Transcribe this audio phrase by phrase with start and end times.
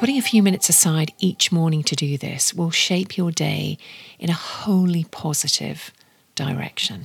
[0.00, 3.76] Putting a few minutes aside each morning to do this will shape your day
[4.18, 5.92] in a wholly positive
[6.34, 7.04] direction.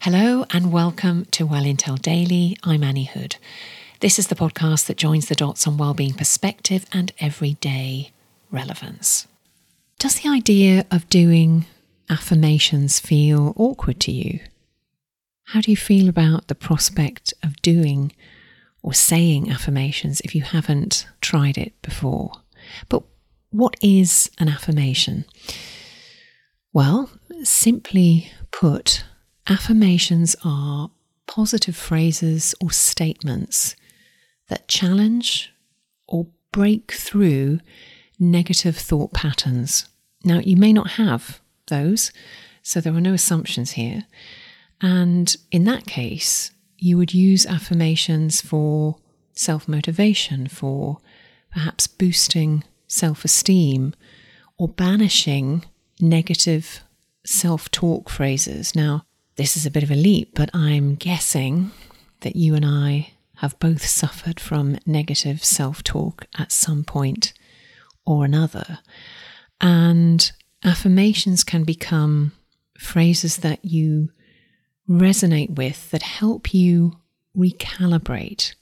[0.00, 2.56] Hello and welcome to Well Intel Daily.
[2.64, 3.36] I'm Anni Hood.
[4.00, 8.10] This is the podcast that joins the dots on well-being perspective and everyday
[8.50, 9.28] relevance.
[9.98, 11.66] Does the idea of doing
[12.08, 14.40] affirmations feel awkward to you?
[15.48, 18.12] How do you feel about the prospect of doing
[18.88, 22.32] or saying affirmations if you haven't tried it before?
[22.88, 23.02] But
[23.50, 25.26] what is an affirmation?
[26.72, 27.10] Well,
[27.42, 29.04] simply put,
[29.46, 30.90] affirmations are
[31.26, 33.76] positive phrases or statements
[34.48, 35.52] that challenge
[36.06, 37.60] or break through
[38.18, 39.86] negative thought patterns.
[40.24, 42.10] Now, you may not have those,
[42.62, 44.04] so there are no assumptions here.
[44.80, 48.96] And in that case, you would use affirmations for
[49.32, 50.98] self motivation, for
[51.52, 53.94] perhaps boosting self esteem,
[54.56, 55.64] or banishing
[56.00, 56.80] negative
[57.24, 58.74] self talk phrases.
[58.74, 59.02] Now,
[59.36, 61.70] this is a bit of a leap, but I'm guessing
[62.20, 67.32] that you and I have both suffered from negative self talk at some point
[68.04, 68.80] or another.
[69.60, 70.30] And
[70.64, 72.32] affirmations can become
[72.78, 74.10] phrases that you
[74.88, 76.96] resonate with that help you
[77.36, 78.54] recalibrate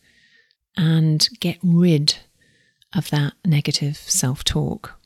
[0.77, 2.17] and get rid
[2.95, 4.99] of that negative self talk.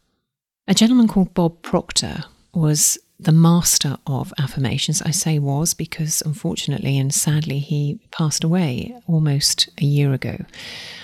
[0.66, 5.02] A gentleman called Bob Proctor was the master of affirmations.
[5.02, 10.44] I say was because unfortunately and sadly he passed away almost a year ago.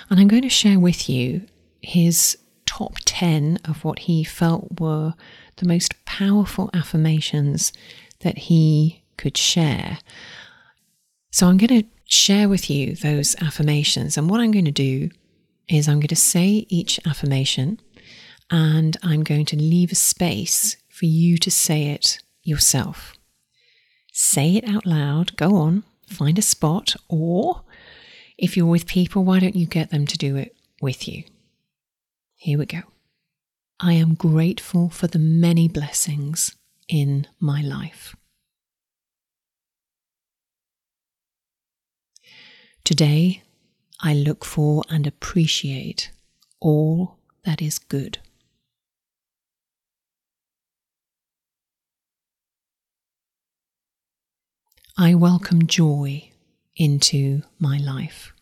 [0.08, 1.42] And I'm going to share with you
[1.82, 5.14] his top 10 of what he felt were
[5.56, 7.72] the most powerful affirmations
[8.20, 9.98] that he could share.
[11.30, 14.16] So I'm going to share with you those affirmations.
[14.16, 15.10] And what I'm going to do
[15.68, 17.80] is I'm going to say each affirmation
[18.50, 23.14] and I'm going to leave a space for you to say it yourself.
[24.12, 27.62] Say it out loud, go on, find a spot, or
[28.38, 31.24] if you're with people, why don't you get them to do it with you?
[32.36, 32.80] Here we go.
[33.80, 36.56] I am grateful for the many blessings
[36.88, 38.16] in my life.
[42.86, 43.42] Today,
[43.98, 46.12] I look for and appreciate
[46.60, 48.18] all that is good.
[54.96, 56.30] I welcome joy
[56.76, 58.32] into my life.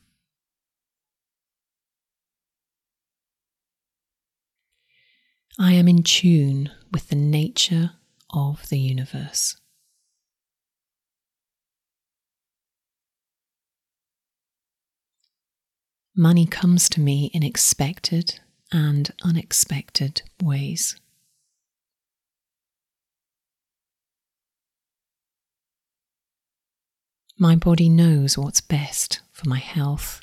[5.58, 7.92] I am in tune with the nature
[8.28, 9.56] of the universe.
[16.16, 18.38] Money comes to me in expected
[18.70, 20.94] and unexpected ways.
[27.36, 30.20] My body knows what's best for my health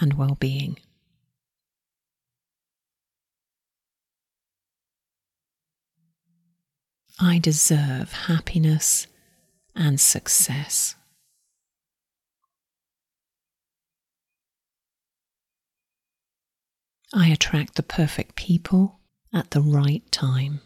[0.00, 0.78] and well being.
[7.18, 9.08] I deserve happiness
[9.74, 10.94] and success.
[17.12, 19.00] I attract the perfect people
[19.32, 20.60] at the right time.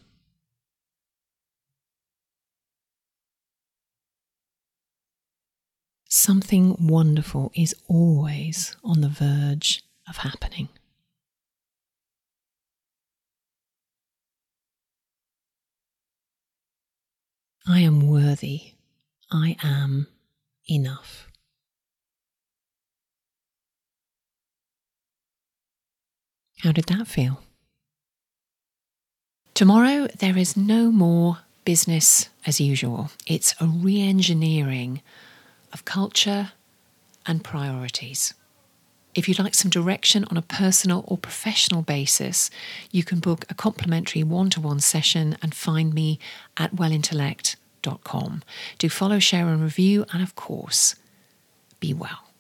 [6.09, 10.69] Something wonderful is always on the verge of happening.
[17.67, 18.73] I am worthy.
[19.31, 20.09] I am
[20.69, 21.32] enough.
[26.63, 27.41] How did that feel?
[29.53, 33.11] Tomorrow, there is no more business as usual.
[33.27, 35.03] It's a re engineering
[35.73, 36.53] of culture
[37.27, 38.35] and priorities.
[39.15, 42.49] If you'd like some direction on a personal or professional basis,
[42.93, 46.21] you can book a complimentary one to one session and find me
[46.57, 48.43] at wellintellect.com.
[48.79, 50.95] Do follow, share, and review, and of course,
[51.81, 52.32] be well.